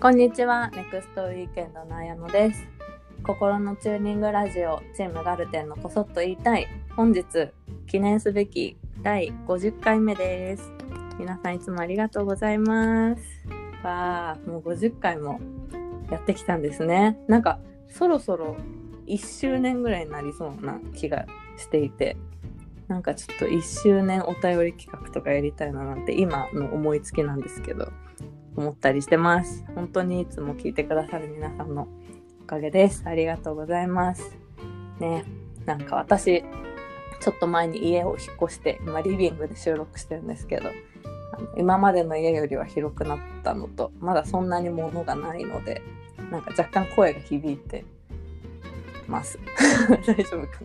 [0.00, 2.68] こんにちは、ネクストウィーケンドの綾野です。
[3.24, 6.68] 心のチューニングラジオ、チームガルテンのこそっと言いたい。
[6.94, 7.24] 本日、
[7.88, 10.70] 記念すべき第50回目です。
[11.18, 13.22] 皆さんいつもありがとうございます。
[13.82, 15.40] わあ、もう50回も
[16.12, 17.18] やってきたんですね。
[17.26, 18.56] なんか、そろそろ
[19.08, 22.16] 1周年ぐらいになりそうな気がしていて、
[22.86, 27.90] なんかちょっと1周年お便り企画とかやりたいななんて今の思いつきなんですけど、
[28.56, 29.64] 思ったりしてます。
[29.74, 31.88] 本当にいつも聞いてくださる皆さんの
[32.42, 33.02] おかげです。
[33.06, 34.36] ありがとうございます。
[34.98, 35.24] ね、
[35.64, 36.42] なんか私、
[37.20, 40.68] ちょっと前に家を引っ越して、今リビングで収録してるんですけど、
[41.32, 45.82] あの今までの家よりは広くなったのと、まだそんなに物がないので、
[46.30, 47.84] なんか若干声が響いて
[49.08, 49.38] ます。
[50.06, 50.64] 大丈夫か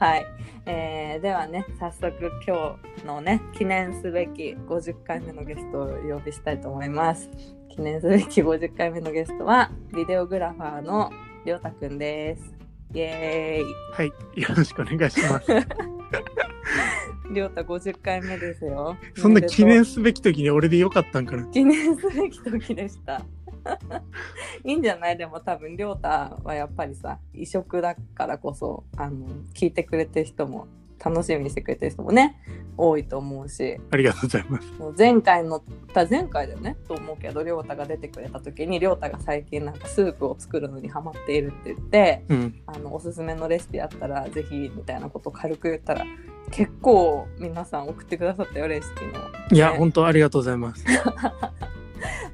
[0.00, 0.06] な？
[0.06, 0.26] はい。
[0.66, 2.12] えーではね、早速
[2.46, 7.30] 今日のね、記念すべき50回目のゲストをお呼びしたいと思います。
[7.68, 11.10] 記念すべき50回目のゲストは、ビデオグラファーの
[11.44, 12.54] りょうたくんです。
[12.94, 13.64] イエーイ。
[13.92, 15.52] はい、よろしくお願いします。
[17.32, 18.96] りょうた50回目ですよ。
[19.16, 21.44] そんな記念すべき時に俺でよかったんかな？
[21.46, 21.50] う。
[21.50, 23.22] 記念すべき時でした。
[24.64, 25.16] いいんじゃない？
[25.16, 30.66] でも多分りょうたはやっぱりさ異色だからこそあの聞いてくれてる人も
[31.04, 32.40] 楽しみにしてくれてる人もね
[32.76, 34.68] 多いと思うしありがとうございます。
[34.98, 35.60] 前回の
[35.92, 36.76] た前回だよね？
[36.88, 46.04] と思うけどりょうたが出てくれた時にりょうたが最近なんかスープを作るのにハマっているって言ってうん、あのおすすめのレシピあったらぜひみたいなことを軽く言ったら
[46.50, 49.12] 結構皆さん送ってくださったよレシピの。
[49.50, 50.84] いや、ね本当ありがとうございます。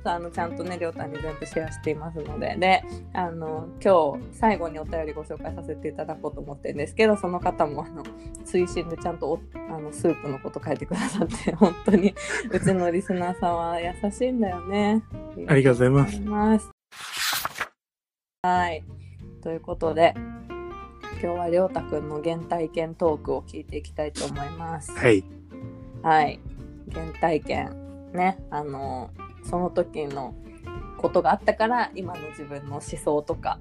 [0.04, 8.02] あのちゃんとねりょうたに全部シェアしていますのでであの今日最後にお便りご紹介させていただこうと思ってるんですけどその方もあの
[8.44, 12.14] 推進でちゃんとおあのスープのこと書いてくださって本当に
[12.50, 15.02] うちのリスナーさんは優しいんだよね。
[15.46, 16.16] ありがとうございます。
[16.16, 16.70] います。
[18.42, 18.84] はい。
[19.42, 24.92] ということで、今日はりょうたくんの原体験トークを聞いていきたいと思います。
[24.92, 25.24] はい、
[26.02, 26.40] はい。
[26.92, 28.10] 原体験。
[28.12, 28.38] ね。
[28.50, 29.10] あの、
[29.50, 30.34] その時の
[30.96, 33.58] ことがあったから、今の自分の思想とか、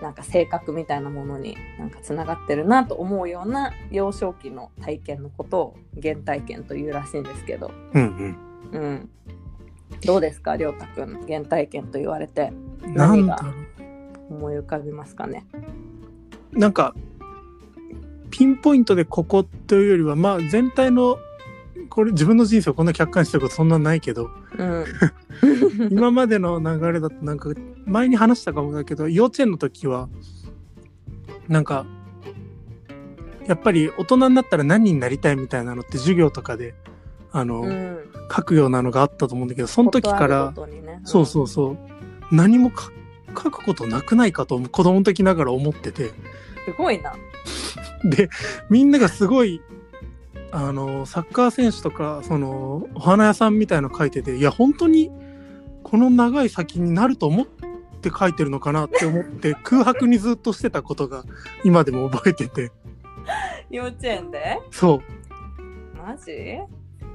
[0.00, 8.36] なんか性格みたいなものになんかつながってるなと思うような幼少期の体験のことを原体験というらしいんですけど、うん
[8.72, 9.10] うん。
[10.04, 12.52] どうですか、りょうたくん、原体験と言われて
[12.82, 13.40] 何が
[14.30, 15.46] 思い浮かびますかね？
[16.52, 16.58] う。
[16.58, 16.94] なんか、
[18.30, 21.18] ピンポイントでここというよりは、まあ全体の、
[21.88, 24.84] これ自分の人生をこんな客観視したことそんなないけど、うん。
[25.90, 27.50] 今までの流れだとなんか、
[27.86, 30.08] 前に話したかもだけど、幼稚園の時は、
[31.48, 31.86] なんか、
[33.46, 36.74] やっぱり大人になったら何になりたいみたいなのって授業とかで、
[37.32, 37.98] あの、うん。
[38.30, 40.52] 書くようなのがあったと思うんだけど、その時から、
[41.04, 41.78] そうそううそう、
[42.34, 42.90] 何もか
[43.28, 46.08] 書くことなくないかと子供的ながら思ってて、ん。
[46.08, 46.12] す
[46.76, 47.14] ごいな。
[48.04, 48.28] で、
[48.68, 49.62] みんながすごい、
[50.50, 55.10] あの、サッカー選手とか、その、お花屋さんみたいの書いてて、いや、本当に、
[55.82, 57.46] この長い先になると思っ
[58.00, 61.24] て書いてるのかなって思って、 空白にずっとしてたことが、
[61.64, 62.72] 今でも覚えてて、
[63.70, 64.58] 幼稚園で？
[64.70, 65.02] そ
[65.96, 66.32] マジ？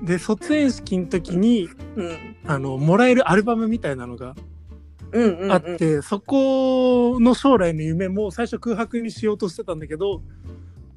[0.03, 0.05] う。
[0.05, 2.35] で、卒園式の時に、うん。
[2.45, 4.35] あの、もらえるアルバムみたいなのが。
[5.49, 10.23] あって、そこの将来の夢も最初空白にしようとしてたんだけど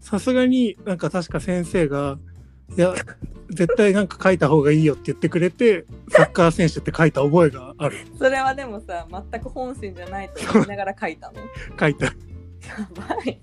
[0.01, 2.19] さすがになんか確か先生が
[2.77, 2.95] 「いや
[3.51, 11.41] 絶対なんか書いた方がいいよ」って言ってくれてサッカー選手って書いた覚えがあるそれはでもさ、全く本心じゃないと思いながら書いたの。
[11.41, 11.47] や
[11.79, 13.41] 書いたばい。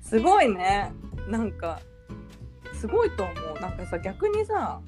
[0.00, 0.92] すごいね。
[1.28, 1.80] なんか、
[2.74, 3.60] すごいと思う。
[3.60, 4.80] なんかさ、逆にさ、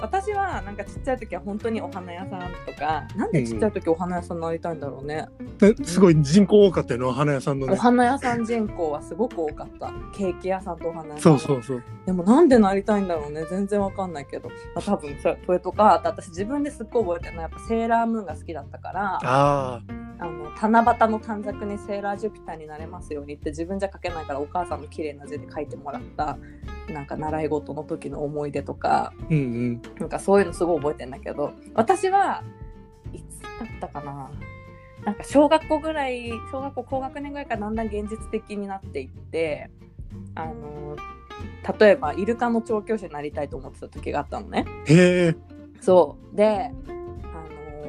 [0.00, 5.26] 私はなんかちっちゃい時は本当にお花屋さんとか、なんでちっちゃい時お花屋さんになりたいんだろうね。
[5.58, 9.92] ですごい人口多かったよねお花屋さんのおね花屋さん人口はすごく多かった。
[10.14, 11.20] ケーキ屋さんとお花屋さん。
[11.20, 11.82] そうそうそう。
[12.04, 13.44] でもなんでなりたいんだろうね。
[13.48, 19.82] 全然わかんないけど、まあ、多分それとかあと私自分ですっごい覚えてるのはやっぱセーラームーンが好きだったからあ
[20.18, 26.38] あの七夕の短冊にセーラージュピターになれますようにって自分じゃ書けないからお母さんの綺麗な字で書いてもらった
[26.92, 29.12] なんか習い事の時の思い出とか。
[29.12, 32.42] あうんうんなんかそういうのすごい覚えてるんだけど私は
[33.12, 34.30] いつだったかな？
[35.04, 39.70] なんか小学校ぐらい小学校高学年ぐらいからだんだん現実的になっていって
[40.34, 40.96] あの
[41.78, 44.64] 例えばイルカの調教師になりたいと思ってた時があったのね。
[44.86, 45.36] へえ。
[45.80, 46.36] そう。
[46.36, 46.72] で
[47.22, 47.38] あ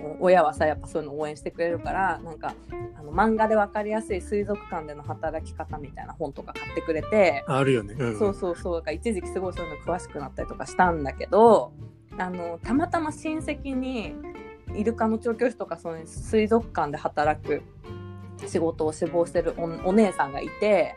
[0.03, 2.53] の親はさやっぱそういうの応援してくれるからなんか
[2.97, 7.95] あの漫画で分かりやすい水族館での働き方みたいな本とか買ってくれて、あるよね。
[7.97, 8.75] うんそうそうそう。
[8.75, 11.71] だから一時期すごいそういうの詳しくなったりとかしたんだけど
[12.17, 14.15] あのたまたま親戚に
[14.75, 17.61] イルカの調教師とかその水族館で働く
[18.45, 20.95] 仕事を志望してるおお姉さんがいて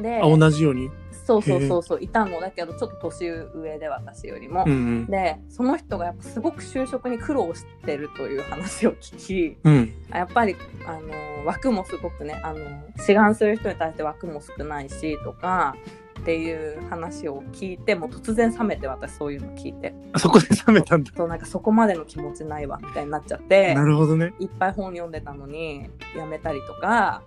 [0.00, 0.90] であ同じように？
[1.24, 4.64] そうそうそうそういたのだけどちょっと年上で私よりも。
[4.66, 5.06] うんうん。
[5.06, 9.92] でその人がやっぱすごく就職に苦労してるという話を聞きうん。
[10.10, 10.54] やっぱり
[10.86, 12.58] あの枠もすごくねあの
[12.98, 15.74] 志願する人に対して枠も少ないしとか
[16.20, 19.94] っていう話を聞いてもう突然冷めて私そういうの聞いて。
[20.12, 21.12] あそこで冷めたんだ。
[21.16, 23.74] そうなんかそこまでの気持ちないわみたいになっちゃって。
[23.74, 24.34] なるほどね。
[24.38, 27.22] いっぱい本読んでたのにやめたりとか。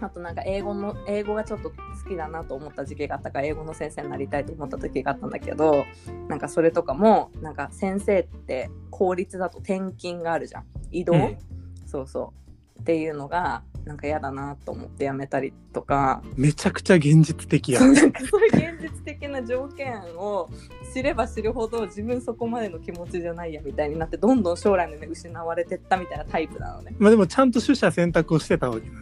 [0.00, 1.74] あとなんか英語の英語がちょっと好
[2.08, 5.86] きだなと思った時期があったから英語の先生になりたいと思った時があったんだけど
[6.28, 10.64] なんかそれとかもなんか先生って公立だと転勤があるじゃん。
[10.92, 11.38] 移動、うん。
[11.84, 12.32] そうそ
[12.78, 12.80] う。
[12.80, 17.86] っていうのがなんか嫌だなと思ってやめたりとかめちゃくちゃ現実的やそ。
[17.86, 20.50] うなんかそういう現実的な条件を
[20.92, 26.94] 知れば知るほど自分そこまでの気持ちじゃないやみたいになってどんどん将来の夢失われてったみたいなタイプなのね。
[26.98, 28.92] まあでもちゃんと取捨選択をしてたわけだ。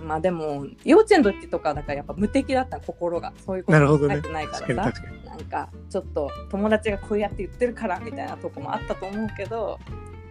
[0.00, 5.24] うん、まあでも幼稚園の時とかだからやっぱ無敵だったの心がそういうことなるほどね考えてないからにさ、確かに。
[5.24, 9.78] なんかちょっと友達がこうやって言ってるからみたいなとこもあったと思うけど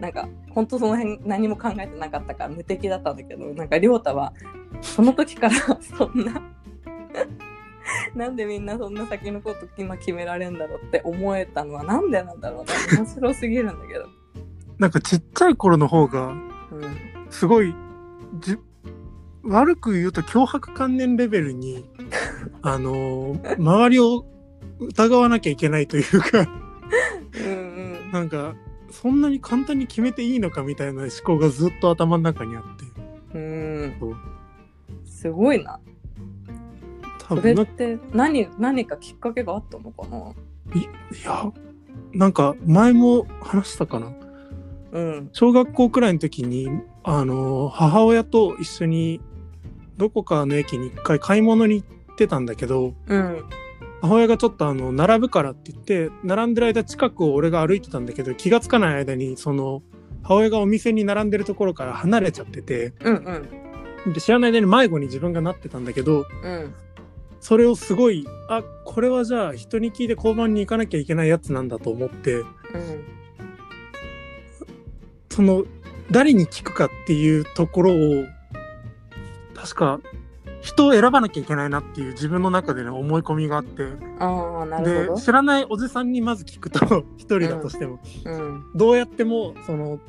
[0.04, 4.34] なんか本当その辺何も考えてなかったから無敵だったんだけどなんか亮太は
[4.82, 6.42] その時から そんな
[8.14, 12.72] なんでみんなそんな先のこと今決められるんだろうって思えたのはなんでなんだろうね。
[12.98, 14.06] 面白すぎるんだけど。
[14.78, 16.42] なんかちっちゃい頃の方が、うん。
[17.30, 17.74] すごい、
[18.40, 18.58] じ
[19.42, 21.84] 悪く言うと脅迫観念レベルに、
[22.62, 24.26] あのー周りを
[24.80, 26.40] 疑わなきゃいけないというか、
[27.38, 27.52] うん
[28.04, 28.12] うん。
[28.12, 28.54] なんか、
[28.94, 33.94] そんなに簡単に決めていいのかみたいな思考がずっと頭の中にあって、うん。
[35.04, 35.80] すごいな。
[37.18, 40.18] 多分それって何何かきっかけがあったのかな？
[41.24, 41.52] や、
[42.12, 44.12] なんか前も話したかな。
[44.92, 45.30] うん。
[45.32, 46.68] 小学校くらいの時に、
[47.02, 49.20] あのー母親と一緒に
[49.96, 53.44] どこかの駅に一回買い物に行ってたんだけど、うん
[54.04, 59.82] 母親がちょっとあの、並ぶからって言って、並んでる間近くを俺が歩いてたんだけど、気がつかない間に、その、
[60.22, 63.14] 母親がお店に並んでるところから離れちゃってて、うん
[64.04, 64.12] うん。
[64.12, 66.74] で知らない間に迷子に自分がなってたんだけど、うん。
[67.40, 72.46] それをすごい、あ、これはじゃあ人に聞いて交番に行かなきゃいけないやつなんだと思って、うん。
[75.30, 75.64] その、
[76.10, 78.26] 誰に聞くかっていうところを、
[79.54, 80.00] 確か、
[80.64, 83.86] 人を選ばなきゃいけないなっていう自分の中での思い込みがあって、
[84.18, 85.14] ああなるほど。
[85.16, 88.64] で知らないおじさんにまず聞くと 一人だとしても、うん。
[88.74, 90.00] どうやってもその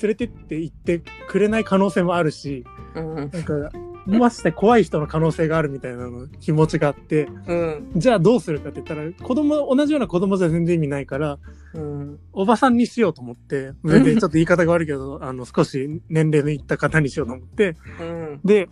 [0.00, 2.64] 連れてって言ってくれない可能性もあるし
[2.94, 3.14] うん。
[3.16, 3.70] なんか
[4.06, 7.90] まして怖い人の可能性があるみたいなの気持ちがあってうん。
[7.96, 11.38] じゃあどうするかって言ったら子供同じような子供じゃ全然意味ないから
[11.74, 12.20] うん。
[12.32, 18.40] おばさんにしようと思って全然ちょっと言い方が悪いけどあの少し年齢のいった方にしようと思ってうん。
[18.44, 18.68] で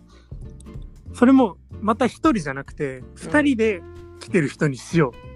[1.13, 3.81] それもまた一人じゃなくて二人で
[4.19, 5.33] 来てる人にしよう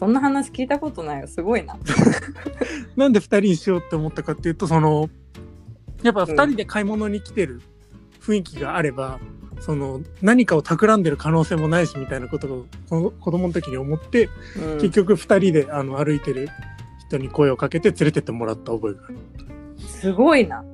[0.00, 1.76] そんな話聞いたことないよすごいな。
[2.96, 5.10] なんで二人にしようって思ったかっていうと、その、
[6.02, 7.60] やっぱ二人で買い物に来てる
[8.22, 9.20] 雰囲気があれば、
[9.60, 16.48] その、何かを企んでる可能性もないしみたいなことを子供の時に思って、うん結局二人であの歩いてる
[17.06, 19.18] 人に声をかけて連れてってもらった覚えがある。
[19.86, 20.64] すごいな。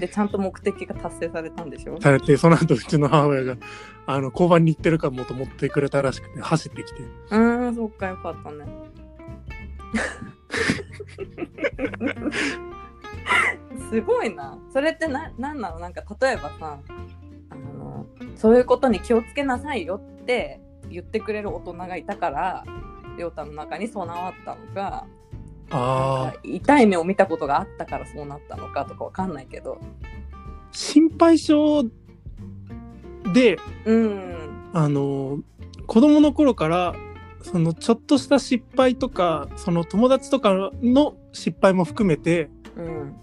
[0.00, 2.00] でちゃんと目的が達成されたんでしょ？
[2.00, 3.56] されて、その後うちの母親が、
[4.06, 7.02] あの、交番に行ってるかもと思ってくれたらしくて、走ってきて。
[7.02, 8.64] うーんそっかよかったね。
[13.90, 14.58] すごいな。
[14.72, 15.78] それってななんなの？
[15.78, 16.78] なんか例えばさ
[17.50, 22.64] あのそういうことに気をつけなさいよって言ってくれる大人がいたから
[23.18, 25.06] 亮太の中に備わったのか
[25.70, 29.78] ああ、痛い目を見たことがあったからそうなったのかとかわかんないけど。
[30.72, 31.84] 心配性
[33.32, 34.70] で、うん。
[34.72, 35.40] あの、
[35.86, 36.94] 子供の頃から、
[37.42, 43.16] そのちょっとした失敗とか、その友達とかの失敗も含めて、うん。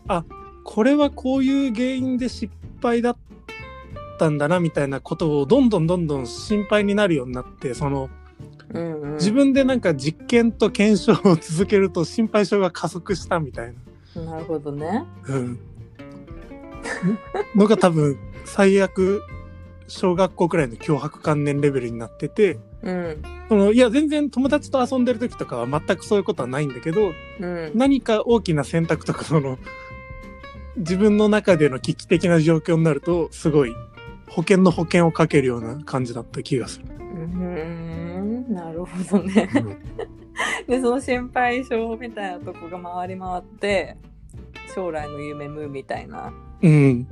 [0.63, 3.17] これはこういう原因で失敗だっ
[4.17, 8.09] たんだなみたいなことをどんどんどんどん心配になるようになって、その
[8.73, 13.73] うんうん自分でなんか実験と検証を続けると心配性が加速したみたい
[14.15, 14.21] な。
[14.23, 15.05] なるほどね。
[15.27, 15.59] うん。
[17.55, 19.23] のが多分最悪
[19.87, 29.59] 小学校くらいの脅迫観念レベルになってて、うんそのいや全然友達と遊んでる時とかは全くそういうことはないんだけどうん何か大きな選択とかその
[30.77, 33.73] 自分の中での危機的な状況になるとすごい
[34.27, 36.85] 保険の保険をかけるような感じだった気がする。
[36.87, 38.04] うーん
[38.47, 39.49] なるほどね。
[39.55, 39.77] うん
[40.67, 43.97] でその心配性みたいなとこが回り回って
[44.73, 47.07] 将来の夢無みたいなうん。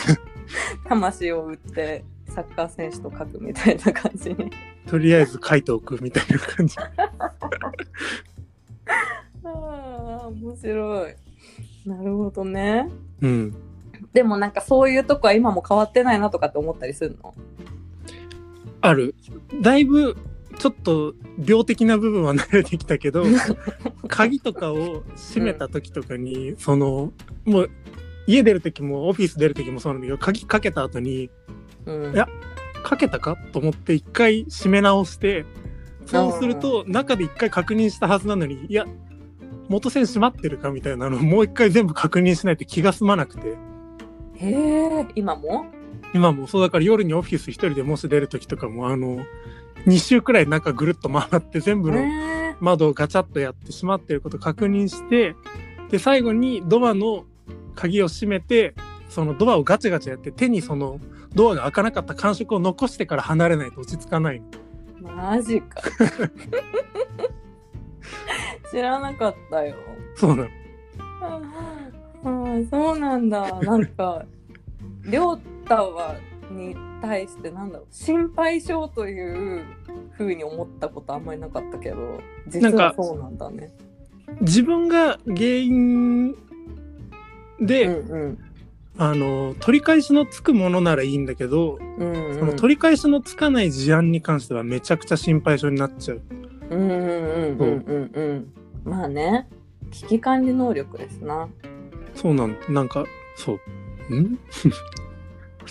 [0.86, 4.50] 魂を売ってサッカー選手と書くみたいな感じに
[4.86, 6.76] とりあえず書いておくみたいな感じ。
[9.44, 9.48] あ
[10.24, 11.14] あ面白い
[11.86, 12.88] なるほどね
[13.20, 13.54] うん。
[14.12, 17.34] でもなんかそういうとこは今も変わってないなとかって思ったりするの？
[18.82, 19.14] ある。
[19.60, 20.16] だいぶ、
[20.62, 21.14] ちょっと
[21.44, 23.24] 病的な部分は慣れてきたけど、
[24.06, 27.12] 鍵とかを閉めた時とかに、その、
[27.44, 27.70] もう、
[28.28, 31.30] 家出る時もオフィス出る時もそうなんだけど、鍵かけた後に、
[31.84, 32.14] うん。
[32.14, 32.28] いや
[32.84, 35.46] かけたかと思って一回閉め直して、
[36.06, 38.86] そうすると中で一回確認したはずなのに、いや、
[39.68, 43.56] 元栓閉まってるかみたいなのをもう一回全部確認しないと気が済まなくて。
[44.36, 44.48] へ
[45.00, 45.66] え今も？
[46.14, 49.24] 今もそうだから夜にオフィス一人でもし出る時とかもあの、
[49.86, 55.34] 2周くらい中ぐるっと回って全部のへ窓をガチャッとやって閉まってること確認して、
[55.90, 57.24] で、最後にドアの
[57.74, 58.74] 鍵を閉めて、
[59.08, 61.00] そのドアをガチャガチャやって手にその
[61.34, 64.42] ドアが開かなかった感触を残してから離れないと落ち着かない
[65.00, 65.82] マジか。
[68.70, 69.74] 知らなかったよ。
[70.14, 70.48] そうなの。
[71.18, 71.40] あ
[72.24, 73.60] あそうなんだ。
[73.60, 74.24] なんか
[75.04, 75.38] 亮
[75.76, 76.16] 太は
[76.50, 79.64] に対してなんだろう心配性という
[80.12, 83.72] ふうに思ったことあんまりなかったけど実なんかはそうなんだね。
[84.40, 86.34] 自分が原因
[87.60, 88.38] で、うんうん。
[88.98, 92.38] あの、取り返しのつくものならいいんだけど、うんうん。
[92.38, 96.22] その取り返しのつかない事案に関してはめちゃくちゃ心配性になっちゃう。
[96.70, 98.52] うんうんうんうんうんうん。
[98.84, 99.48] まあね
[99.90, 101.48] 危機管理能力ですな。
[102.14, 103.04] そうなん、なんか、
[103.36, 103.58] そ
[104.10, 104.14] う。
[104.14, 104.38] ん？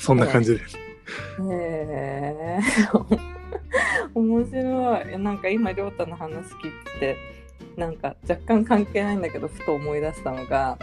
[0.01, 0.77] そんな感じです。
[0.77, 0.81] へ
[1.39, 2.60] え
[4.15, 7.17] 面白いなんか今亮太の話聞いてて
[7.77, 10.77] なんか若干関係ないんだけどふと思い出したのが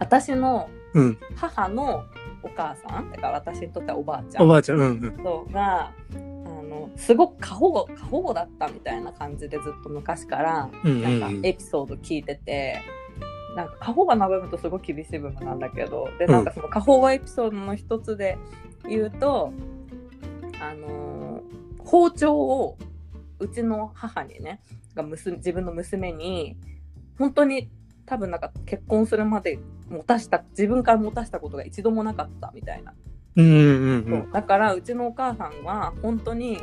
[0.00, 1.18] 私のうん。
[1.36, 2.04] 母の
[2.42, 5.20] お母さんだから私にとってはおばあちゃんおばあちゃん、うんうん。
[5.22, 6.18] そうがあ
[6.62, 12.80] のすごく過保護過保護だったみたいな感じでずっと昔からうんなんかうんエピソード聞いてて、
[13.56, 18.38] なんか過保護な部分とすごい厳しい部分なんだけどでなんかその過保護エピソードの一つで
[18.88, 19.52] 言うと、
[20.60, 22.76] あのー包丁を
[23.38, 24.60] うちの母にね
[24.94, 26.56] が娘自分の娘に
[27.18, 27.70] 本当に
[28.04, 29.58] 多分なんか結婚するまで
[29.88, 32.92] 持たした自分から持たしたことが一度もなかったみたいな。
[33.36, 33.60] うんうん
[34.12, 34.32] うん。
[34.32, 36.58] だからうちのお母さんは本当に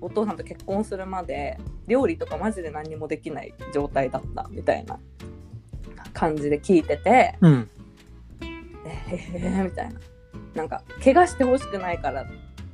[0.00, 4.98] お父さんと結婚するまで料理とかマジで何にもできない状態だったみたいな
[6.12, 7.68] 感じで聞いててうん。
[8.84, 10.00] えへえみたいな
[10.54, 12.26] なんか怪我してほしくないから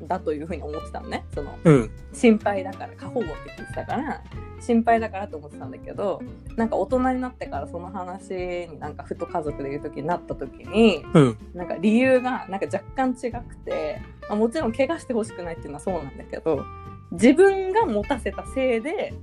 [0.03, 1.91] だというふうに思ってたのねそのうん。
[2.13, 4.23] 心配だから過保護って聞いてたから
[4.61, 6.23] 心配だからと思ってたんだけど
[6.57, 8.33] なんか大人になってからその話
[8.69, 11.39] になんかふと家族で言う時になった時にうん。
[11.55, 16.65] なんか理由がなんか若干違くて、まあ、もちろん怪我してほしくないっていうのはそうなんだけど
[17.13, 19.15] 自分が持たせたせいで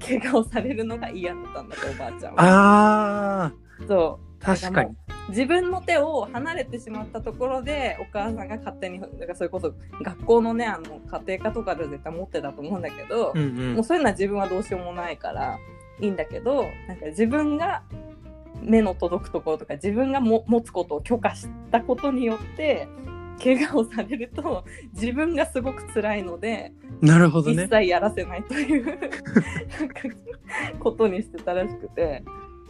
[0.00, 2.42] 怪我をされるのが嫌だったんだっておばあちゃんは。
[2.42, 3.52] ああ、
[3.86, 4.96] そう確かに。
[5.28, 13.84] 自分の手を離れてしまったところでお母さんが勝手にだからそれこそ学校のねあの家庭科とかで絶対持ってたと思うんだけど、うんうんもう。
[13.84, 15.58] そういうのは自分はどうしようもないから
[16.00, 17.82] いいんだけどなんか自分が
[18.62, 22.88] 目の届くところとか自分がも持つことを許可したことによって
[23.42, 24.64] 怪我をされると
[24.94, 27.64] 自分がすごく辛いので、なるほどね。
[27.64, 30.00] 一切やらせないというなんか
[30.80, 32.22] ことにしてたらしくて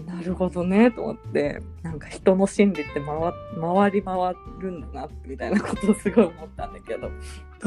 [0.05, 3.07] なるほどねと思ってなんか人の心理って回
[3.61, 7.11] 回り回るんだなみたいなことをすごい思ったんだけど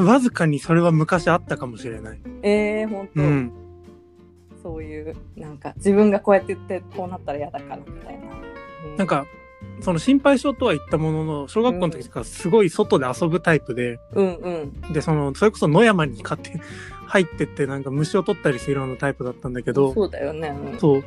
[0.03, 2.19] わずかにそれは昔あったかもしれない。
[2.43, 3.51] えー、本当、うん。
[4.61, 8.25] そういうなんか自分がこうやって言ってこうなったら嫌だからみたいな。
[8.93, 9.25] うなんか、
[9.81, 14.49] その心配性とは言ったものの、小学校の時とかすごい外で遊ぶタイプで、うんう
[14.89, 16.61] んで、その、それこそ野山に勝手に
[17.05, 20.49] 入ってってなんか虫を取ったりするようなタイプだったんだけど、そうだよね。
[20.49, 21.03] うんそう。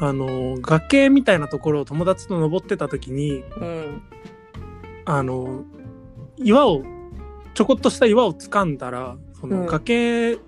[0.00, 4.02] あの、崖みたいなところを友達と登ってた時に、うん
[5.04, 5.64] あの、
[6.36, 6.82] 岩を、
[7.54, 10.38] ちょこっとした岩を掴んだら、そのうん崖、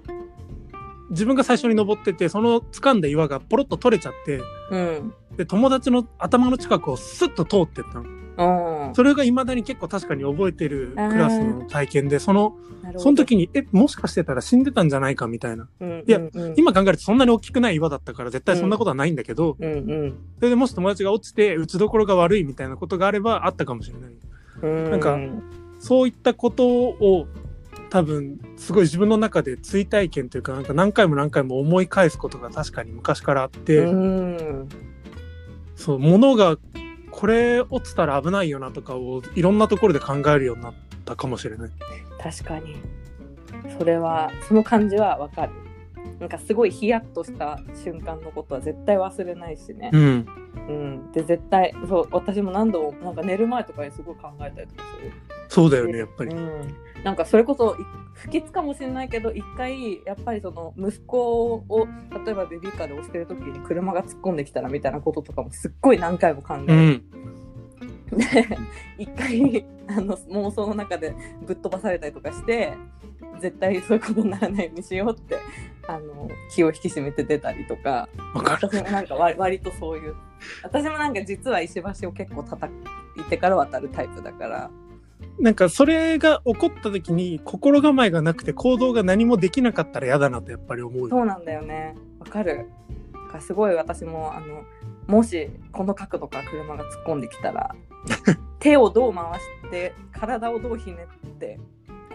[1.10, 5.14] 自分が最初に登ってて、その掴んだ岩がポロッと取れちゃって、うん。
[5.36, 8.04] で、友達の頭の近くをスッと通ってったの。
[8.88, 8.94] うん。
[8.94, 12.56] それが未だに結構確かに覚えてるクラスの体験で、その、
[12.96, 15.68] その時に、え、もしかしてたら死んでたんじゃないかみたいな。
[15.80, 16.30] うんいやうん。
[16.32, 20.14] うん今考えるとそんなに大きくない岩だったから絶対そんなことはないんだけど、うん。
[20.36, 24.14] それでもし友達が落ちて打ちどころが悪いみたいなことがあればあったかもしれない。
[24.62, 24.90] うん。
[24.90, 25.18] なんか
[25.78, 27.26] そういったことを
[27.96, 34.68] 多分すごい自分の中で追体験というかなんか何回も何回も思い返すことが確かに昔からあって、うん。
[35.76, 36.58] そう物が
[37.10, 40.74] これ落ちたら危ないよなとかをいろんなところで考えるようになっ
[41.06, 41.70] たかもしれない。
[42.22, 42.76] 確かに。
[43.78, 45.52] それはその感じはわかる。
[46.20, 49.90] なんかすごいヒヤッとした瞬間のことは絶対忘れないしね。
[49.90, 50.26] う、ん。
[50.68, 55.12] うん、で絶対そう私も何度もなんか寝る前とかにすごい考えたりとかする。
[55.48, 56.34] そうだよね、やっぱり。
[56.34, 57.78] うん、なんかそれこそい
[58.14, 61.88] 不吉かもしれないけど一回やっぱりその息子を
[62.24, 66.72] 例えばベビーカーで押してる時に車が突っ込んできたらみたいなこととかもすっごい何回も考える。
[66.72, 67.02] うん。
[68.16, 68.24] で
[68.98, 71.14] 一回あの妄想の中で
[71.46, 72.72] ぶっ飛ばされたりとかして
[73.40, 75.38] 絶対そういうことにならないようにしようって
[75.86, 78.08] あの気を引き締めて出たりとか。
[78.34, 80.14] 私もなんか割割とそういう
[80.62, 82.72] 私もなんか実は石橋を結構叩
[83.18, 84.70] いてから渡るタイプだから
[85.38, 91.08] なんかそれが起こった時に心構えがなくて行動が何もできなかったら嫌だなとやっぱり思うよ。
[91.08, 92.66] そうなんだよねわかる
[93.30, 94.64] かすごい私もあの
[95.06, 97.74] もしこの角度から車が突っ込んできたら
[98.58, 101.60] 手をどう回して体をどうひねって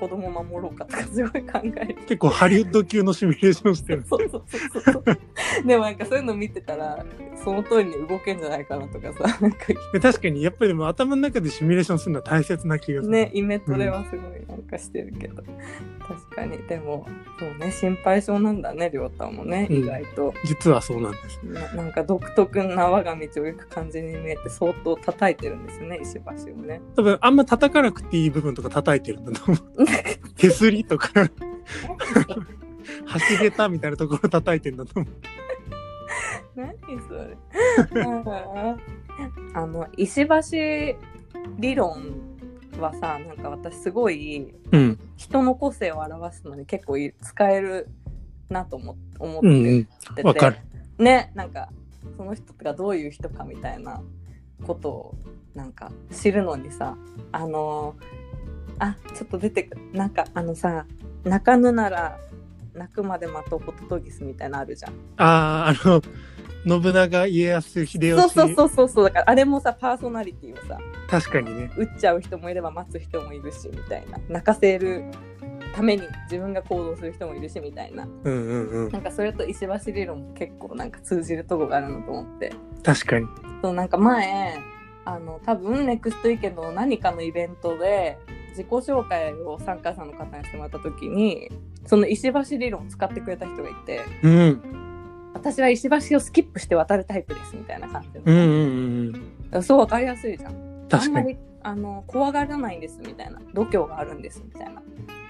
[0.02, 4.04] 子供を守ろうかとかすごい考える結構ハリウッド級のシミュレーションしてる。
[4.10, 5.04] そうそうそうそう
[5.68, 7.06] でもなんかそういうの見てたら
[7.44, 13.12] その通りに動けんじゃないかなとかさなんかで確かにやっぱりでも頭の中でシミュレーションするのは大切な気がする。
[13.12, 15.44] ねイメトレはすごいなんかしてるけど、
[16.08, 17.08] 確かにでも
[17.40, 21.40] そうね心配性なんだね亮太もねうん意外と、実はそうなんです。
[21.44, 29.86] ななんか独特な我が道を行く感じに見えて相当叩いてるんですね石橋をね多分あんま叩かなくていい部分とか叩いてるんだと思う。
[30.38, 31.30] 手すりとか橋
[33.40, 35.14] 桁みたいなところ叩いてるんだと思う。
[36.56, 36.74] 何
[37.08, 37.38] それ
[39.54, 40.98] あの石橋
[41.58, 42.22] 理論
[42.80, 45.00] はさなんか私すごいうん。
[45.18, 47.88] 人の個性を表すのに結構い使える
[48.50, 49.86] なと思思っうんうん。
[49.86, 50.58] てて、わかる
[50.98, 51.70] ねなんか
[52.18, 54.02] その人がどういう人かみたいな
[54.66, 55.16] ことを
[55.54, 56.98] なんか知るのにさ
[57.32, 57.96] あの
[58.80, 60.86] あちょっと出てくなんかあのさ
[61.24, 62.18] 泣かぬなら
[62.74, 64.94] 泣くまで待とうホトトギスみたいなのあるじゃん。
[65.18, 66.02] ああ、あの、
[66.82, 68.12] 信長、家康、秀吉。
[68.12, 70.78] そうそうそうそうそうだからあれもさパーソナリティをさ
[71.10, 71.72] 確かにね。
[71.76, 75.06] 打っちゃう人もいれば待つ人もいるしみたいな泣かせる
[75.76, 78.92] ために自分が行動する人もいるしみたいなうんうんうん。
[78.92, 82.54] なんかそれと石橋理論も結構なんか通じるとこがあるなと思って
[82.84, 83.28] 確かに。
[83.62, 84.58] そうなんか前
[85.04, 88.20] あの多分ネクストウィーケの何かのイベントで
[88.52, 91.50] 自己紹介を参加者の方にしてもらった時に
[91.86, 94.62] その石橋理論を使ってくれた人がいてうん。
[95.34, 99.64] 私は石橋をスキップして渡るタイプですみたいな感じうんうんうんうん。
[99.64, 101.06] そう分かりやすいじゃん確かに。
[101.06, 104.82] あんまりあの怖がらないんですみたいな度胸があるんですみたいな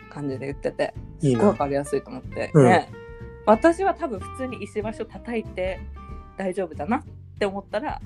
[0.10, 0.94] 感じで言ってて。
[1.22, 2.90] すごい分かりやすいと思って、うんね
[3.46, 5.80] 私は多分普通に石橋を叩いて
[6.38, 7.04] 大丈夫だなっ
[7.40, 8.00] て思ったら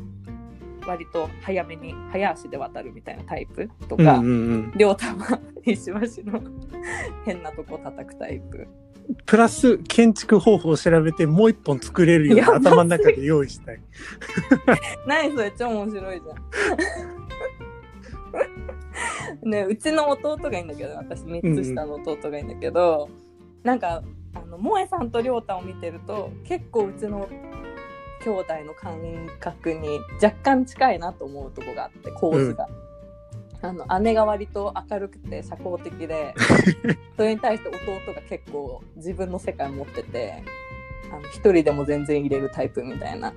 [0.87, 4.73] 割と早めに早足で渡るみたいなタイプとか、うんうんうん。
[4.75, 5.91] 亮太は石橋
[6.31, 6.41] の
[7.25, 8.67] 変なとこ叩くタイプ
[9.25, 13.81] プラス、建築方法を調べて、もう一本作れるように頭の中で用意したい。
[15.05, 16.33] 何それ超面白いじゃ
[19.45, 19.49] ん。
[19.49, 23.09] ねうちの弟がいいんだけど私3つ下の弟がいいんだけど、
[23.63, 24.01] なんか
[24.33, 27.27] あの萌えさんと亮太を見てると結構うちの
[28.25, 28.99] 兄弟の感
[29.39, 32.67] 覚に若干近いなと思うとこがあって構図が。
[33.61, 36.35] あの姉が割と明るくて社交的で
[37.17, 40.43] それに対して弟が結構自分の世界を持ってて
[41.11, 43.35] あの一人でも全然入れるタイプみたいなうん。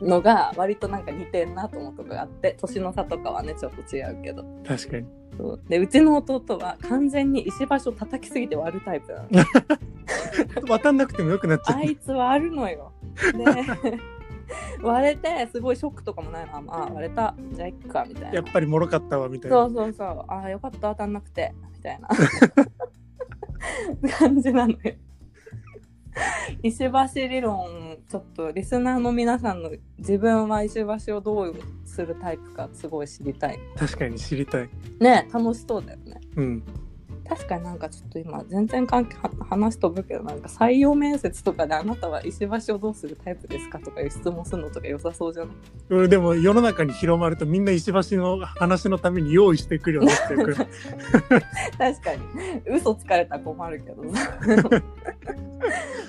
[0.00, 4.44] のが割となんか似てんなと思うとこがあって年の差とかはねちょっと違うけど。
[4.66, 5.06] 確かに。
[5.36, 5.60] そう。
[5.68, 9.28] でうちの弟は完全に石橋を叩きすぎて割るタイプなの。
[10.68, 11.78] 渡んなくてもよくなっちゃう。
[11.78, 12.92] あいつ割るのよ。
[13.16, 13.98] で
[14.82, 16.62] 割れてすごいショックとかもないの。
[16.68, 17.34] ああ割れた。
[17.52, 18.34] じゃあ行くかみたいな。
[18.34, 19.56] やっぱり脆かったわ、みたいな。
[19.56, 20.24] そうそうそう。
[20.28, 20.90] ああよかった。
[20.90, 21.52] 当たんなくて。
[21.74, 22.08] みたいな。
[24.18, 24.78] 感じなのよ
[26.62, 34.68] 石橋理論ちょっとリスナーの皆さんの自分は石橋をどうするタイプかすごい知りたい確かに知りたい。
[35.00, 36.62] ね楽しそうだよねうん。
[37.28, 45.54] 確かになんかちょっと今全然関係は話飛ぶけどなんか採用面接とかであなたは石橋をどうするタイプですかとかいう質問するのとか良さそうじゃない？
[45.90, 51.40] 俺でも世の中に広まるとみんな石橋の話のために用意してくるようになってるから。
[51.92, 52.22] 確かに
[52.78, 54.38] 嘘つかれたら困るけどさ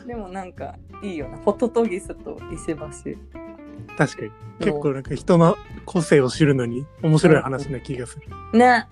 [0.07, 1.37] でもなんかいいよな。
[1.37, 2.75] ホトトギスと石橋
[3.97, 4.31] 確かに。
[4.59, 8.27] 結構なんか人の個性を知るのに面白い話な気がする。
[8.57, 8.87] ね。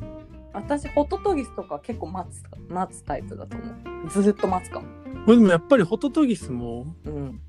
[0.53, 3.65] 私ホトトギスとか結構待つ待つタイプだと思
[4.05, 4.09] う。
[4.09, 4.87] ずっと待つかも。
[5.27, 7.41] 俺でもやっぱりホトトギスもうん。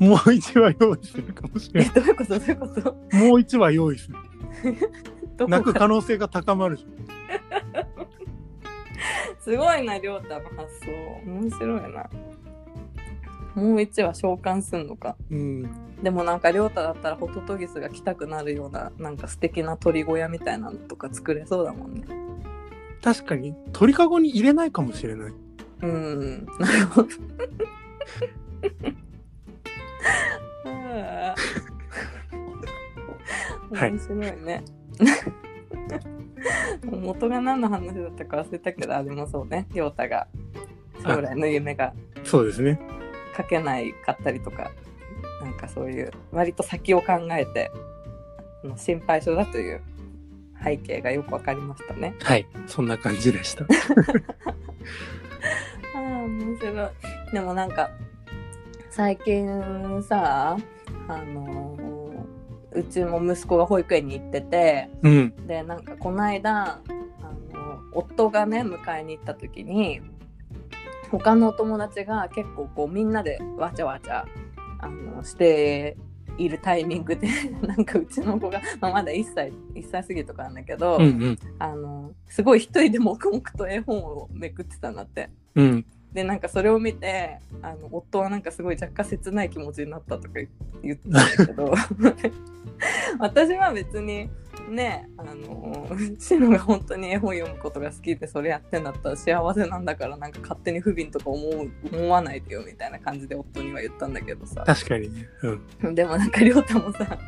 [0.00, 2.38] もう1話用意するかもしれえどういうこと？
[2.38, 2.96] どういうこと？
[3.12, 3.28] ない。
[3.30, 4.16] もう1話用意する。
[5.48, 6.86] 泣くか可能性が高まるじ
[9.40, 10.86] すごいなりょうたの発想。
[11.26, 12.08] 面白いな
[13.54, 15.16] もう一話召喚すんのか。
[15.30, 15.70] うん。
[16.02, 22.02] でもなんかりょうただったらホトトギスが来たくなるようななんか素敵な鳥小屋みたいなのとか作れそうだもんね
[23.02, 25.32] 確かに、鳥かごに入れないかもしれない。
[25.82, 27.08] うんなるほど
[33.74, 34.64] はい面白いね。
[36.84, 40.28] 元が何の話だったか忘れたけど、あでもそうね、りょうたが
[41.02, 42.78] 将来の夢がそうですね。
[43.36, 44.70] 書けないかったりとか、
[45.42, 47.70] なんかそういう割と先を考えて、
[48.76, 49.80] 心配性だという
[50.62, 52.14] 背景がよくわかりましたね。
[52.22, 52.46] はい。
[52.66, 53.64] そんな感じでした。
[55.94, 56.88] ああ、面白い。
[57.32, 57.90] でもなんか、
[58.90, 60.56] 最近さ、
[61.08, 61.84] あのー
[62.74, 65.46] うちも息子が保育園に行ってて、うん。
[65.46, 66.80] で、なんかこの間、あ
[67.52, 70.00] の、夫がね、迎えに行った時に、
[71.18, 74.26] 他のお友達が結構こうみんなでわちゃわちゃ、
[74.78, 75.96] あの、して
[76.38, 77.28] いるタイミングで、
[77.62, 81.38] なんかうちの子が、まあ、まだ1歳、1歳過ぎとかなんだけど、うんうん。
[81.58, 85.30] あの、すごい一人で黙々と絵本をめくってたんだって。
[85.54, 85.86] うん。
[86.14, 90.48] でなんかそれを見てあの夫はなんかすごい若干切ない気持ちになったとか言
[90.80, 91.74] 言ってたんだけど
[93.18, 94.30] 私は別に
[94.70, 105.28] ねあのシノが本当に絵本読むことが好きでそれやってんだったら幸せなんだからなんか勝手に不憫とか思う思わないでよみたいな感じで夫には言ったんだけどさ確かにね。
[105.82, 105.94] うん。
[105.94, 107.18] でもなんか亮太もさ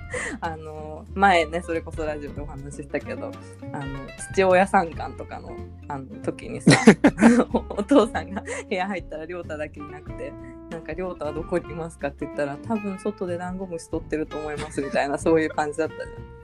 [0.41, 3.31] あの前ねそれこそラジオでお話ししたけど
[3.73, 3.99] あの
[4.33, 5.57] 父親参観とかの
[5.89, 6.71] あの時にさ
[7.53, 10.33] お父さんが部屋入ったら亮太だけいなくて
[10.71, 16.36] なんか亮太はどこにいますかって言ったら多分外でダンゴムシ取ってると思いますみたいなそういう感じだったじゃん。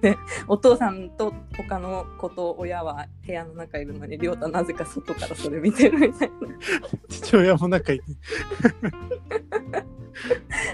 [0.00, 0.16] で
[0.48, 6.36] お父さんと他の子と親は部屋の中いるのに亮太なぜか外からそれ見てるみたいな。
[7.08, 8.00] 父親も仲いい。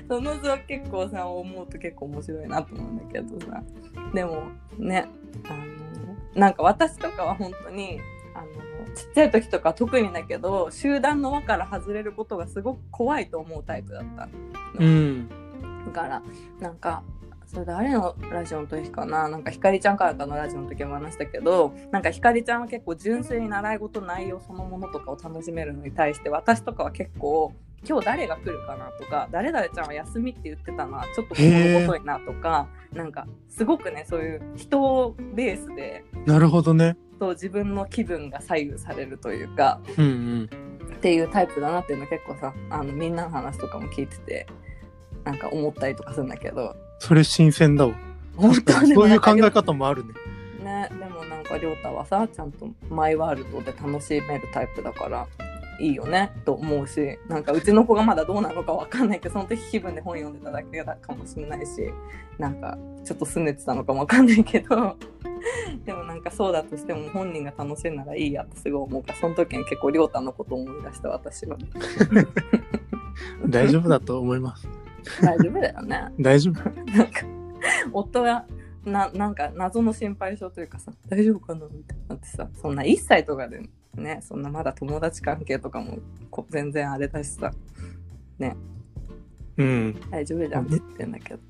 [0.08, 3.62] その図は結構さ思うと結構面白いなと思うんだけどさ
[4.14, 4.44] でも
[4.78, 5.08] ね
[5.44, 8.00] あのなんか私とかは本当に
[8.34, 14.28] あのちっちゃい時とか特にだけど集団の輪から外れることがすごく怖いと思うタイプだった
[14.78, 15.28] うん。
[15.86, 16.22] だから
[16.60, 17.02] なんか
[17.52, 27.52] それ誰のラジオの時かななんかひかりちゃんからかのラジオの時も話したけどなんかひかりちゃんは結構純粋に習い事内容そのものとかを楽しめるのに対して私とかは結構
[27.86, 36.96] 今日誰が来るかなとか誰々ちゃんは休みって言ってたなちょっと心細いなとかなんかすごくねそういう人ベースでなるほどね。
[37.18, 40.50] そう自分の気分が左右されるというかうんうん。
[40.96, 44.46] っていうタイプだなっていうの結構さあのみんなの話とかも聞いてて
[45.24, 47.94] なんか思ったりとかするんだけどそれ新鮮だわ。
[48.36, 50.12] 本当にそういう考え方もあるね。
[50.62, 55.26] ねでもなんか亮太はさちゃんとマイワールドで楽しめるタイプだから
[55.80, 61.92] いいよねと思うしなんかうちの子がまだどうなのかわかんないけどその時気分で本読んでただけだかもしれないし
[62.38, 64.96] なんかちょっと拗ねてたのかもわかんないけど
[65.84, 71.58] でもなんかそうだとしても本人が楽しいならいいやってすごい思うからその時に結構亮太のことを思い出した私は
[73.48, 74.81] 大丈夫だと思います。
[75.22, 76.08] 大丈夫だよね。
[76.20, 76.70] 大丈夫。
[76.70, 77.20] なんか
[77.92, 78.46] 夫が
[78.84, 83.62] ななんか謎の心配性というかさ大丈夫かなみたいになってさそんな1歳とかで
[83.94, 85.98] ねそんなまだ友達関係とかも
[86.30, 87.52] こ全然あれだしさ
[89.56, 90.00] うん。
[90.10, 91.40] 大丈夫じゃんって言ってんだけど。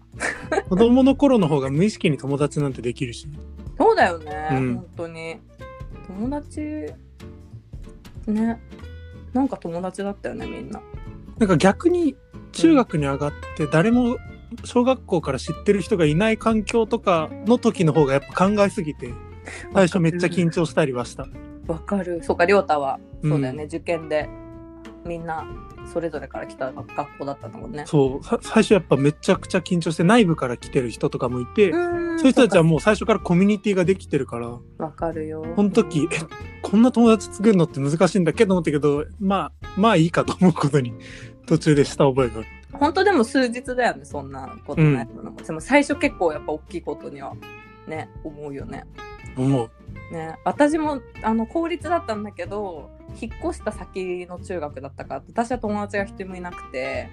[0.69, 3.29] 子供の頃の方が無意識に友達なんてできるし。
[3.79, 4.75] そうだよね、うん。
[4.75, 5.41] 本当に。
[6.07, 6.61] 友達
[8.27, 8.61] ね。
[9.33, 10.83] なんか友達だったよねみんな。
[11.39, 12.17] なんか逆に
[12.53, 14.19] 中学に上がって誰も
[14.65, 19.13] 小学校から知ってる人がいない環境とかの時の方がやっぱ考えすぎて
[19.73, 21.27] 最初めっちゃ緊張したりはした。
[21.67, 22.23] わかる。
[22.23, 22.99] そうか亮太は。
[23.23, 23.31] うん。
[23.31, 24.29] そうだよね、受験で
[25.05, 25.45] みんな
[25.93, 27.85] それぞれから来た学校だったんだもんね。
[27.87, 28.25] そう。
[28.25, 32.19] さ最初やっぱめちゃくちゃ緊張して内部から来てる人とかもいて、うん。
[32.19, 35.45] そういう人たちはもう最初からコミュニティができてるからわかるよ。
[35.57, 36.19] この時え
[36.63, 40.95] こんな友達作るのって難しいんだけど思ったけどまあまあいいかと思うことに
[41.53, 42.47] 途中でした覚えがある。
[42.73, 45.37] 本当でも数日だよね、そんなことないのも。
[45.37, 47.35] でも最初結構やっぱ大きいことには
[47.87, 48.85] ね、思うよね。
[49.37, 49.71] 思う。
[50.11, 57.11] ね、私もあの公立だったんだけど、引っ越した先の中学だったから、私は友達が一人もいなくて、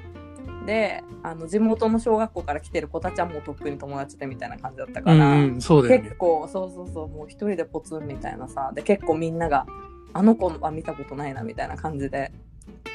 [0.65, 6.07] で、あの地元の小学校から来てる子たちはもうとっくに友達でみたいな感じだったから、うんうん、そうだよね。
[6.07, 9.65] 結構そうそうそうもう一人でポツンみたいなさで結構みんなが
[10.13, 12.31] あの子は見たことないなみたいな感じで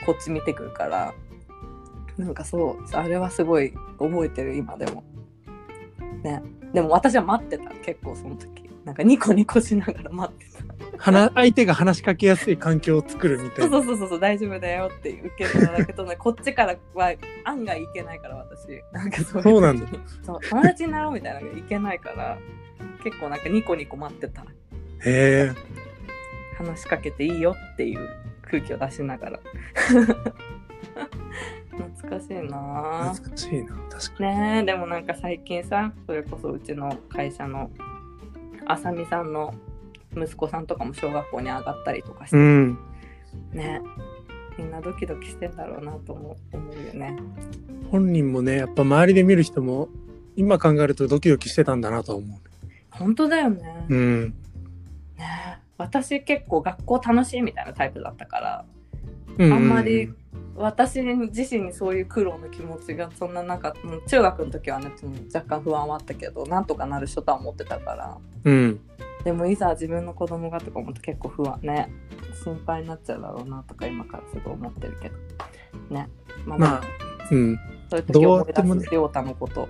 [0.06, 1.14] こっち見てくるから
[2.18, 5.02] なんかそうあれはすごい覚えてる今でも。
[6.22, 6.42] ね。
[6.72, 8.64] でも私は待ってた結構その時。
[8.84, 10.64] なんかニコニコしながら待ってた。
[10.98, 13.82] 話相手が話しかけやすい環境を作るみたそいうな。
[13.82, 17.12] そうそうそう大丈夫だよって受けるんだけどね こっちからは
[17.44, 18.82] 案外いけないから私。
[18.92, 19.86] なんかそうそうなんだ。
[20.22, 22.38] そう友達になろうみたいなのがいけないから
[23.02, 24.42] 結構なんかニコニコ待ってた。
[24.42, 24.46] へ
[25.04, 25.52] え。
[26.58, 28.08] 話しかけていいよっていう
[28.42, 29.40] 空気を出しながら
[31.76, 33.76] 懐かしいな懐かしいな。
[33.90, 34.36] 確かに。
[34.36, 37.70] ねえでもなんか最近さそれこそうちの会社の
[38.66, 39.54] あさみさんの
[40.16, 42.78] 息子さんとかも小学校に上がったりとかして、うん。
[43.52, 43.82] ね
[44.56, 47.18] みんなドキドキしてんだろうなと思う思うよね
[47.90, 49.88] 本人もね、やっぱ周りで見る人も、
[50.36, 52.38] 今考えるとドキドキしてたんだなとは思
[52.90, 53.94] 本当だよね,、う。
[53.94, 54.24] うん。
[55.16, 58.64] ねえ私結構学校楽しいみたいなタイプだったから
[59.38, 60.12] うんあんまり
[60.56, 63.74] 私自身にそういう苦労の気持ちがそんななか
[64.06, 64.92] 中学の時はね
[65.34, 68.18] 若干不安はあったけどなんとかなる人とは思ってたから。
[68.44, 68.80] うん。
[69.24, 71.58] でもいざ自分の子供がとか思うと結構不安。
[71.62, 71.90] ね。
[72.44, 75.14] 心配になっちゃうだろうなとか今からすごい思ってるけど。
[75.90, 76.08] ね。
[76.44, 76.82] まあまあ、まあ、
[77.30, 77.58] うん。
[77.90, 79.68] そういう時思い出す亮太のこと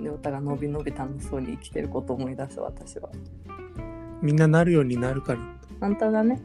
[0.00, 3.10] 亮太がのびのび楽しそうに生きてることを思い出す私は
[4.22, 5.40] みんななるようになるから。
[5.80, 6.40] 本当だね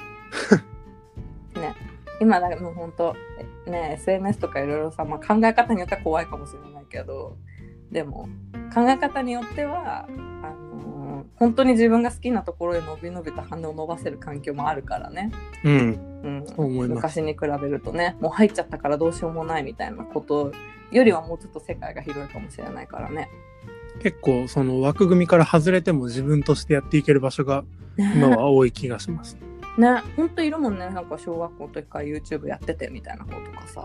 [1.55, 1.75] ね
[2.21, 3.15] 今だもう本当
[3.69, 7.37] ね SNS とかいろいろさ、まあ、考え方によっては怖いかもしれないけど
[7.91, 8.29] でも
[8.73, 10.95] 考え方によってはあのー
[11.37, 15.31] 本当に自分が好きなところで伸び伸びと羽を伸ばせる環境もあるからね、
[15.63, 16.45] うん。
[16.57, 16.89] うん。
[16.89, 20.51] 昔に比べるとねもう入っちゃったからどうしようもないみたいなこと
[20.91, 23.29] よりはもうちょっと世界が広いかもしれないからね。
[24.01, 27.63] 結構、その枠組みから外れても自分としてやっていける場所が
[27.97, 29.37] 今は多い気がします。
[29.77, 30.01] ね。
[30.15, 30.89] ほんといるもんね。
[30.89, 33.83] なんか小学校の時から YouTube やっててみたいな子とかさ。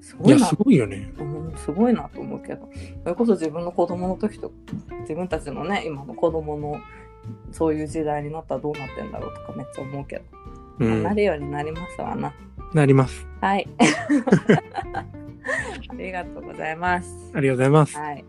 [0.00, 0.46] すごいな。
[0.46, 1.12] すごいよね。
[1.18, 2.68] うん、すごいなと思うけど。
[3.02, 4.52] それこそ自分の子供の時と
[5.02, 6.80] 自分たちのね今の子供の
[7.52, 10.22] そういう時代になったらどうなってんだろうとかめっちゃ思うけど、
[10.78, 11.02] まあうん。
[11.02, 12.32] なるようになりますわな。
[12.72, 13.26] なります。
[13.40, 13.68] はい。
[15.88, 17.30] ありがとうございます。
[17.34, 17.96] ありがとうございます。
[17.96, 18.24] はい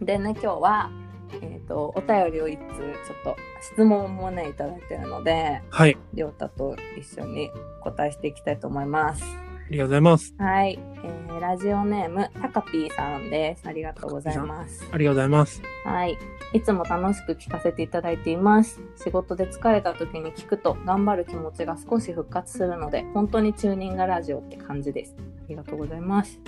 [0.00, 0.90] でね今日は
[1.30, 2.64] えー、とお便りを一通
[3.06, 5.96] ちょっと質問もねいただいてるのではい。
[6.14, 7.50] りょうたと一緒に
[7.82, 10.34] 答えしていきたいと思いますありがとうございます。
[10.38, 13.66] はい、えーラジオネームたかぴーさんです。
[13.66, 14.86] ありがとうございます。
[14.90, 15.62] ありがとうございます。
[15.84, 16.18] はい、
[16.52, 18.80] いつも楽しく聞かせていただいています。
[18.96, 25.14] 仕事で疲れた時に聞くと頑張る気持ちが少し復活するので、本当にチューニングラジオって感じです。
[25.18, 26.40] ありがとうございます。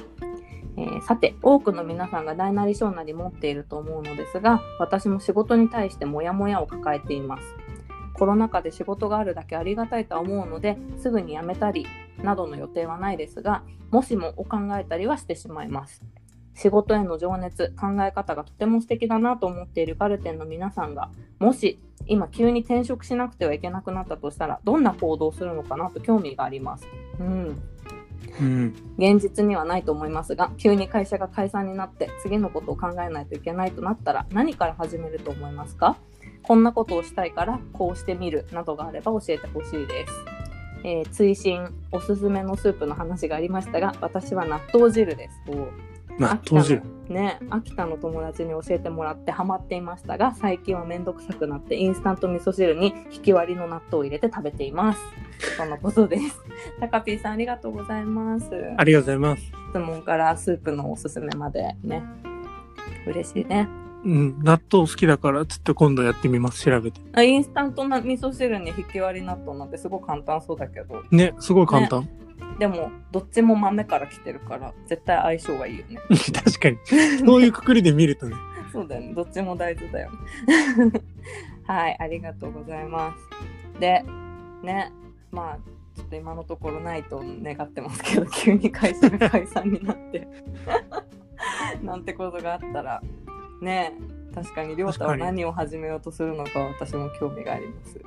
[0.81, 7.43] えーさて多くの皆さんが大なり小なり持っていると思うのですが私も仕事に対してモヤモヤを抱えています。
[8.15, 11.87] コロナ禍で仕事があるだけありがたいと思うのですぐに辞めたり
[12.23, 16.03] などの予定はないですがもしもを考えたりはしてしまいます。
[16.55, 26.87] 仕事への情熱考え方がとても素敵だなと思っているガルテンの皆さんがもし今急に転職しなくてはいけなくなったとしたらどんな行動をするのかなと興味があります。
[27.19, 27.63] うん。
[28.41, 28.75] うん。
[28.99, 35.97] 現実にはないと思いますが急に会社が解散になって次のことを考えないといけないとなったら何から始めると思いますか？
[36.43, 40.13] こんなことをしたいからこうしてみるなどがあれば教えてほしいです、
[40.85, 45.41] えー追伸おすすめのスープの話がありましたが私は納豆汁です。
[45.49, 45.69] お
[46.21, 46.83] 納豆汁。
[47.09, 55.01] ね秋田の友達に教えてもらってハマっていましたが最近はめんどくさくなってインスタント味噌汁に引き割りの納豆を入れて食べています
[55.57, 56.41] そのことです
[56.81, 59.43] タカピーさんありがとうございますありがとうございます。
[59.71, 62.03] 質問からスープのおすすめまでね
[63.07, 63.69] 嬉しいね
[64.05, 64.39] うん。
[64.43, 66.65] 納豆好きだから、ちょっと今度やってみます。
[66.65, 67.01] 調べて。
[67.13, 72.09] あインスタントな味噌汁に引き割り納豆なんてすごい簡単そうだけどね、すごい簡単。
[72.59, 75.99] でもどっちも豆から来てるから絶対相性がいいよね
[76.45, 76.79] 確かに。
[77.27, 78.37] そういうくくりで見るとね。
[78.73, 79.15] そうだよね。
[79.15, 80.19] どっちも大豆だよね。
[81.67, 83.15] はい、ありがとうございま
[83.75, 83.81] す。
[83.81, 84.05] で、
[84.63, 84.93] ね、
[85.31, 85.59] まあ、
[85.97, 90.29] ちょっと今のところないと願ってますけど、急に会社が解散になって、
[91.83, 93.03] なんてことがあったら、
[93.61, 93.95] ね、
[94.35, 98.01] 確かに亮太は何を始めようとするのか私も興味があります。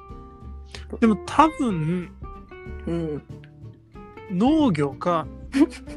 [0.99, 2.11] でも多分、
[2.87, 3.23] うん。
[4.31, 5.27] 農業か、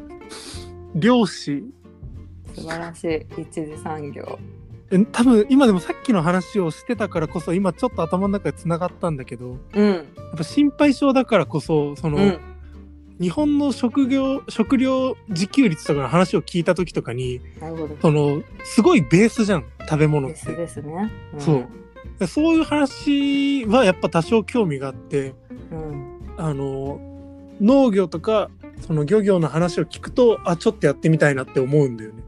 [0.95, 1.65] 漁師。
[2.55, 3.43] 素晴らしい。
[3.43, 4.39] 一次産業。
[4.90, 9.87] え多分今でもさっきの話をしてたからこそ今ちょっと頭の中でつながったんだけどうん。
[9.87, 10.05] やっ
[10.37, 12.40] ぱ心配性だからこそその、うん。
[13.20, 17.96] 日本の食業食料自給率とかの話を聞いた時とかになるほど。
[18.03, 20.53] そのすごいベースじゃん食べ物って。
[20.53, 20.92] ですね。
[21.05, 25.35] んそうそういう話はやっぱ多少興味があって、
[25.70, 26.99] うんあの、
[27.61, 28.51] 農業とか、
[28.87, 32.22] その漁業の話を聞くと、あ、ちょっとやってみたいなって思うんだよね。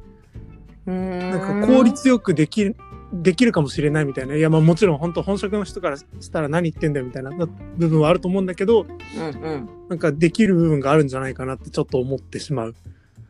[0.90, 2.77] なんか効率よくできる、
[3.12, 4.35] できるかもしれないみたいな。
[4.35, 12.74] いや、まあもちろん本当本職の人からしたら何言ってんだよみたいな部分はあると思うんだけど、うんうんなんかできる部分があるんじゃないかなってちょっと思ってしまう。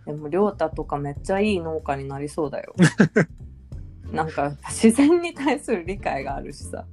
[0.06, 2.74] でも亮太とかめっちゃいい農家になりそうだよ
[4.10, 6.86] なんか自然に対する理解があるしさ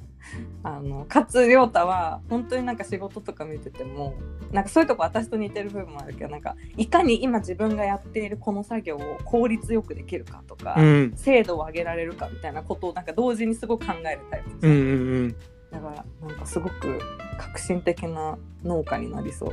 [0.63, 4.15] あのかつ亮太は本当になんか仕事とか見てても
[4.51, 11.13] なんかそういうとこ私と似てる部分もあるけどなんかいかに今自分がやっているこの作業を効率よくできるかとか、うん。
[11.15, 15.35] 精度を上げられるかみたいなことをなんか同時にすごく考えるタイプうんうんうん。
[15.71, 16.99] だからなんかすごく
[17.37, 19.51] 革新的な農家になりそう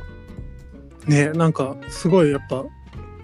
[1.07, 2.63] ね、なんかすごいやっぱ、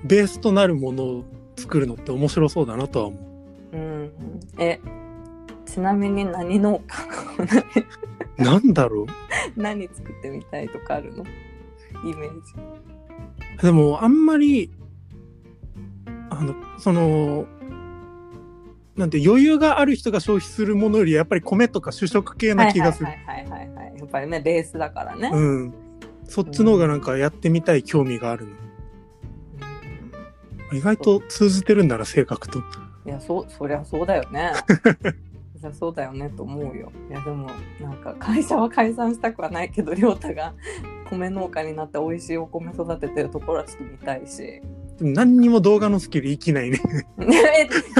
[0.03, 1.23] ベースとなるものを
[1.55, 3.17] 作るのって面白そうだなとは思
[3.73, 3.77] う。
[3.77, 4.11] うん
[4.57, 4.79] え
[5.69, 7.05] ちなみに何農家
[8.43, 9.05] なんだろう？
[9.55, 11.23] 何作ってみたいとかあるの？
[12.03, 12.53] イメージ
[13.61, 14.71] でもあんまり
[16.29, 17.45] あのその
[18.95, 23.05] なんて余裕がある人が消費するものよりやっぱり米とか主食系な気がする。
[23.07, 25.73] はいはいはいはいはいやっぱりねベースだからね、うん。
[26.23, 28.51] そっちの方がなんかやってみたい興味があるの。
[30.71, 32.59] 意外と通じてるんなら性格と。
[32.59, 32.61] い
[33.05, 34.51] やそそりゃそうだよね
[35.61, 37.49] そりゃそうだよねと思うよいやでも
[37.81, 40.53] なんか会社は解散したくはないけど亮太が
[41.09, 44.61] 米農家になって美味しいお米育ててるところはちょっと見たいし
[45.01, 46.77] 何にも動画のスキル生きないね。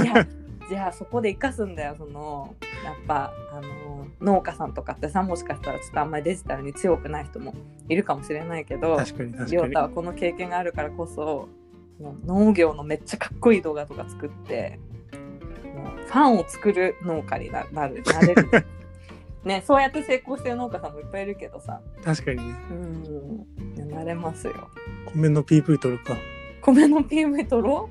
[0.03, 0.27] いや
[0.69, 7.55] じゃあそこで生かすんだよそのやっぱあの農家さんとかってさもしかしたらちょっとあんまりデジタルに強くない人も
[7.87, 8.97] いるかもしれないけど
[9.49, 9.79] 亮太。
[9.79, 11.49] はこの経験があるからこそ
[12.25, 14.79] 農業のめっちゃかっこいい動画とか作って
[16.07, 18.47] ファンを作る農家にななるなれる。
[19.45, 21.81] ねそうやって成功してる農家さんもいっぱいいるけどさ。
[22.03, 22.55] 確かにね。
[22.71, 24.69] うんなれますよ。
[25.13, 26.15] 米の PV 撮るか。
[26.61, 27.89] 米の PV 取ろ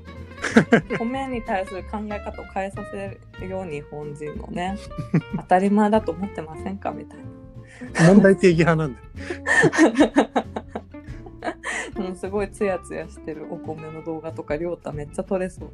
[0.93, 0.95] う？
[0.97, 4.77] 米に対する考え方を変えさせるよう日本人のね
[5.37, 6.91] 当たり前だと思ってませんか？
[6.91, 8.13] みたいな。
[8.13, 9.05] 問題定義派なんだよ。
[11.95, 15.71] もうすごいツヤツヤしてるお米の動画とか亮太めっちゃ撮れそう、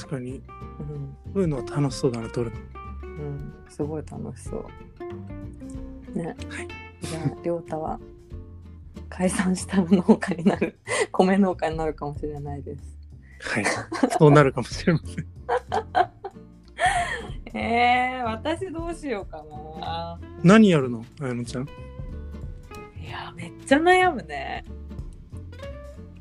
[0.00, 0.36] 確かに。
[0.36, 2.56] うんそういうのは楽しそうだな、撮るの。
[3.02, 6.34] うん、すごい楽しそうね、
[7.02, 8.00] じゃあ亮太は
[9.08, 10.78] 解散したら農家になる
[11.12, 12.98] 米農家になるかもしれないです
[13.42, 13.64] はい。
[14.18, 15.26] そうなるかもしれません。
[17.56, 21.64] えー、私どうしようかな何やるのあやのちゃん？
[21.64, 21.68] い
[23.10, 24.64] やめっちゃ悩むね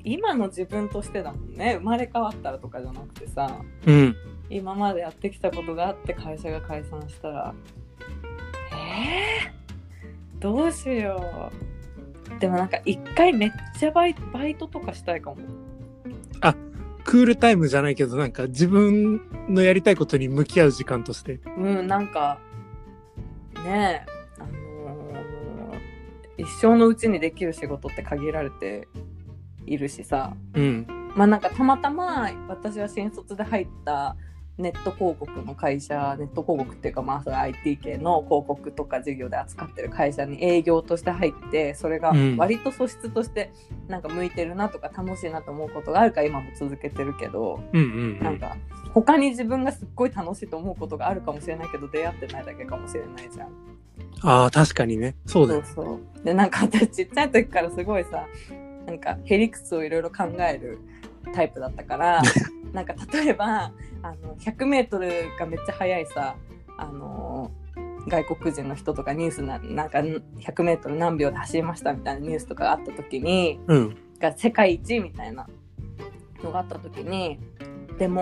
[0.10, 1.76] 今の自分としてだもんね。
[1.76, 3.62] 生まれ変わったらとかじゃなくてさ。
[3.86, 4.15] うん。
[4.50, 7.54] 今までやってきたことがあって会社が解散したら。
[8.72, 11.52] えー、どうしよ
[12.38, 12.39] う。
[12.39, 15.38] でもなんか一回めっちゃバイバイトとかしたいかも。
[17.10, 19.19] クールタイムじゃないけど、なんか自分
[19.50, 21.39] のやりたいことに向き合う時間として。
[21.58, 22.38] うんなんか
[23.63, 25.80] ねえあのー
[26.38, 28.88] 一生のうちにできる仕事って限られて
[29.72, 30.88] いるしさうん。
[31.16, 34.16] まあなんかたまたま私は新卒で入った
[34.58, 43.52] ネット広告の会社ネット広告っていうかまあそれ IT 系の広告とか事業で扱ってる会社に営業として入ってそれがうん割と素質として
[43.88, 48.20] なんか向いてるなとか楽しいなと思うことがあるから今も続けてるけどうんうんうん。
[48.20, 48.58] なんか
[48.94, 53.50] 他に自分がすっごい楽しいと思うことがあるかもしれないけど出会ってないだけかもしれないじゃん。
[54.22, 55.16] ああ、確かにね。
[55.26, 55.64] そうだよ。
[55.64, 58.26] そうそうでなんか私ちっちゃい時からすごいさ
[58.89, 60.80] なんかへりくつをいろいろ考える
[61.34, 62.21] タイプだったから
[62.73, 63.71] なんか例えば
[64.02, 66.36] あの 100m がめっちゃ速いさ
[66.78, 67.52] あの
[68.08, 73.97] 外国人の人とかニュースななんか 100m 何秒で走りましたみたいなニュースとかがあった時にうん。
[74.19, 75.47] が世界一みたいな
[76.43, 77.40] のがあった時に
[77.98, 78.21] でも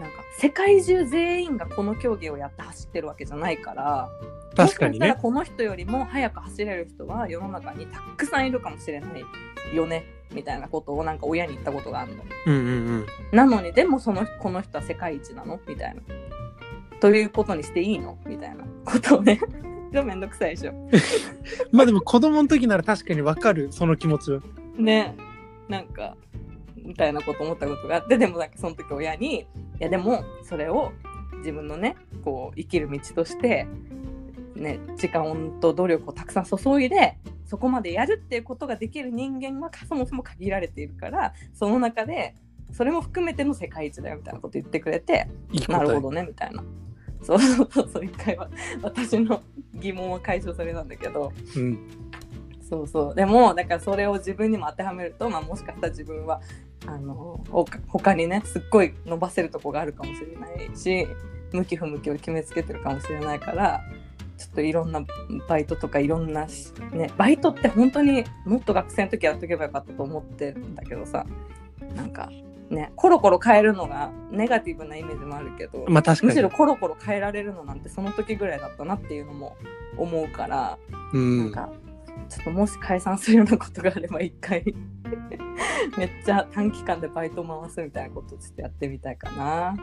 [0.00, 4.08] なんか世界中全員がこの競技をやって走ってるわけじゃないから
[4.56, 5.16] 確かにねもしかしたら。
[5.16, 9.24] この人よりも速く走れる人は世の中にたくさんいるかもしれない
[9.74, 12.22] よねみたいなことをなんか親に言ったことがあるの。
[12.46, 13.06] うんうんうん。
[13.32, 15.60] なのにでもそのこの人は世界一なの？
[15.66, 16.00] みたいな。
[17.00, 18.18] ということにしていいの？
[18.26, 19.40] みたいなことをね。
[19.92, 20.72] めんどくさいでしょ。
[21.70, 24.40] まあでも子供の時なら確かにわかる、その気持ちは。
[24.78, 25.14] ね
[25.68, 26.16] なんか
[26.76, 29.46] みたいなこと思ったことがあってでもなんかその時親にい
[29.78, 30.92] やでもそれを
[31.38, 33.66] 自分のねこう生きる道として
[34.54, 37.18] ね時間と努力をたくさん注いで
[37.52, 42.34] そこまでやるっていうことができる人間はそもそも限られているからその中で
[42.72, 45.28] それも含めての世界一だよみたいなこと言ってくれて。
[45.68, 46.64] なるほどねみたいな
[47.22, 48.48] そうそうそうそう一回は
[48.80, 49.42] 私の
[49.74, 51.78] 疑問は解消されたんだけどうん。
[52.62, 56.40] そうそうでもだからそれを自分にも当てはめると、まあ、もしかしたら自分は
[56.86, 57.44] あの
[57.86, 61.06] 他にねすっごい伸ばせるとこがあるかもしれないし
[61.52, 63.82] 向き不向きを決めつけてるかもしれないから
[64.42, 65.02] ちょっといろんな
[65.48, 71.24] バイトとかいろんなし、ね、バイトって本当にもっと学生の時やっとけばよかったと思ってるんだけどさ
[71.94, 72.28] なんか
[72.68, 76.50] ねコロコロ変えるのがネガティブなイメージもあるけど、まあ確かにむしろ。
[76.50, 79.56] コロコロ変えられるのなんてその時ぐらいだったなっていうのも
[79.96, 80.78] 思うから。
[81.12, 81.52] うなんん。
[81.52, 81.70] か
[82.28, 84.64] ちょっともし解散するようなことがあれば一回
[85.98, 89.74] めっちゃ短期間でバイト回すみたいなことをちょっとやってみたいかな。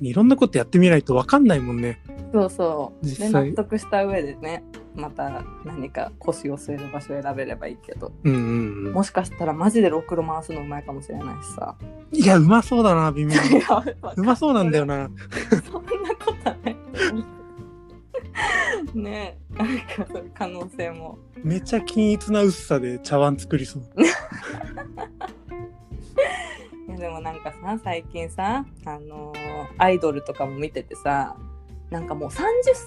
[0.00, 2.00] いろんなことやってみないと分かんないもんね。
[2.32, 3.04] そうそう。
[3.04, 4.62] で実際納得した上でね
[4.94, 8.92] また何か腰を据える場所を選べればいいけどうんうんうん。
[8.92, 11.74] もしかしたらマジでろくろ回すのうまいかもしれないしさ。
[12.12, 13.38] いや、うまそうだな、微妙に。
[14.16, 15.10] うまそうなんだよな。
[15.70, 15.90] そんな
[16.24, 16.76] ことはない。
[18.94, 23.82] ねえなんかそういう可能性もめちゃ均一な薄さで茶碗作りそう。
[26.88, 29.46] いやでもなんかさ最近さあのー
[29.78, 31.36] アイドルとかも見ててさ
[31.90, 32.42] なんかもう30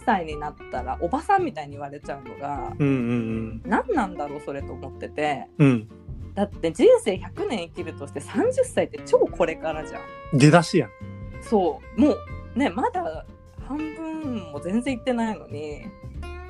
[0.06, 5.68] 歳になったらおばさんみたいに言われちゃうのがうんうん何なんだろうそれと思っててうん。
[5.68, 5.90] うん。
[6.36, 10.90] だって人生100年生きるとして30歳って超これからじゃん出だしやん。
[11.42, 12.16] そうも
[12.56, 13.26] うねまだ
[13.70, 15.84] 半分も全然いってないのに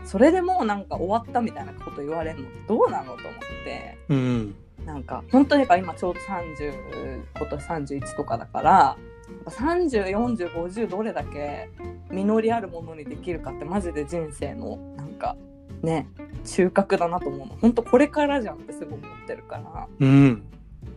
[0.06, 3.22] それでもうなんか終わったみたいなこと言われるのってどうなのと思っ
[3.66, 4.56] てうん。
[4.86, 8.98] なんか本当に今ちょうど30今年31とかだから
[9.46, 11.70] 304050どれだけ
[12.10, 15.36] 実りあるものにできるかってマジで人生のなんか
[15.84, 16.08] ね
[16.46, 20.44] 中核だなと思うの本当これからじゃんってすごい思ってるからうん。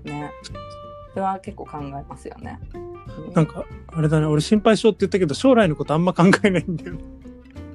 [0.05, 0.53] ねそ
[1.17, 2.59] れは結構考えますよね。
[2.75, 3.33] うん。
[3.33, 7.05] なんか、あれだね、俺心配しようって言ったけど、将来のことあんま考えないんだよね。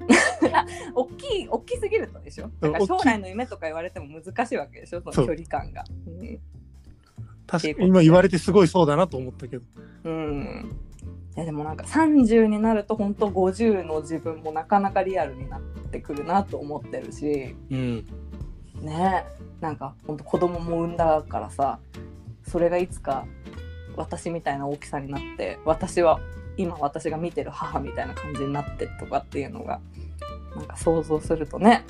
[0.95, 2.49] 大きい大きすぎるとでしょ？
[2.59, 5.01] だから将来の夢とか言われても難しいわけでしょ？
[5.11, 5.83] その距離感が。
[6.07, 6.39] うん。
[7.45, 9.63] 確かに今言われてすごいそうだなと思ったけど。
[10.05, 10.71] うん、
[11.35, 15.61] いやでもなんか30になると本当50の自分もなかなかリアルになっ
[15.91, 17.55] てくるなと思ってるし。
[17.69, 18.05] うん。
[18.81, 19.25] ね。
[19.59, 21.79] なんか本当子供も産んだからさ
[22.47, 23.25] それがいつか
[23.95, 26.19] 私みたいな大きさになって私は
[26.57, 29.79] 今私が見てる母みたいな感じになってとかっていうのが
[30.55, 31.85] なんか想像するとね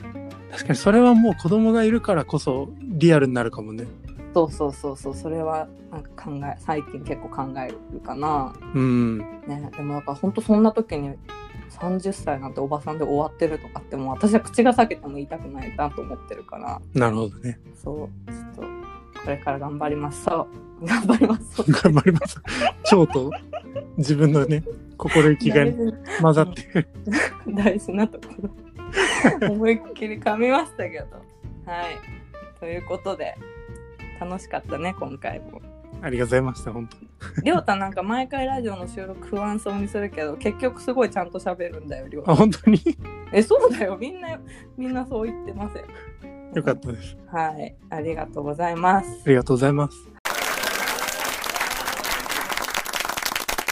[0.51, 3.85] 確かにそれはもう子供がいるからこそリアルになるかもね。
[4.33, 8.53] そうそうそうそうそれはなんか考え最近結構考えるかな。
[8.75, 9.17] うん。
[9.17, 11.15] ね、でもなんか本当そんな時に
[11.71, 17.59] 30歳なんておばさんで終わってるとかってもう私は口が裂けても言いたくないなと思ってるからなるほどね。
[17.75, 18.86] そうちょっと
[19.27, 20.47] これから頑張りますそ
[20.81, 20.85] う。
[20.85, 21.61] 頑張ります。
[21.69, 22.41] 頑張ります。
[22.95, 23.29] 腸と
[23.97, 24.63] 自分のね、
[24.95, 25.65] 心意気が
[26.21, 26.87] 混ざってる。
[27.49, 28.35] 大事なとこ
[29.41, 29.49] ろ。
[29.49, 31.07] 思いっきり噛みましたけど。
[31.69, 31.97] はい。
[32.61, 33.35] ということで
[34.21, 35.61] 楽しかったね今回も。
[36.01, 36.97] ありがとうございました、本当。
[37.43, 42.79] りょうたなんか毎回ラジオの収録不安そうにするけど結局すごいちゃんと喋るんだよりょうたあ、本当に？
[43.33, 43.97] えそうだよ。
[43.99, 44.39] みんな
[44.77, 45.83] みんなそう言ってますよ
[46.53, 47.17] よかったです。
[47.27, 47.75] はい。
[47.89, 49.21] ありがとうございます。
[49.25, 49.97] ありがとうございます。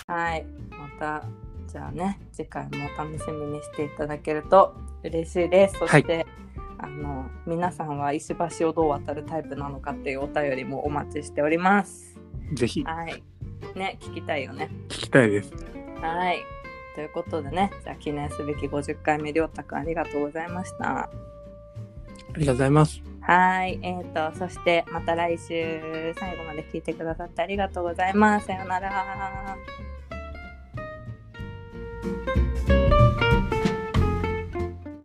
[0.07, 0.45] はい。
[0.71, 1.23] また
[1.67, 5.80] じゃあね次回も楽しみにしていただけると嬉しいです。
[5.80, 6.26] そして、
[6.78, 12.19] あの皆さんは石橋をどう渡るタイプなのかっていうお便りもお待ちしております。
[12.53, 12.84] ぜひ。
[12.84, 13.23] はい。
[13.76, 14.69] ね聞きたいよね。
[14.89, 15.51] 聞きたいです。
[16.01, 16.39] はい。
[16.95, 21.09] ということでねじゃあ記念すべき50回目りょうたくんありがとうございました
[22.36, 23.01] ありがとうございます。
[23.21, 28.47] はい、えー、と、そしてまた来週最後まで聞いてくださってありがとうございます。
[28.47, 29.57] さようなら。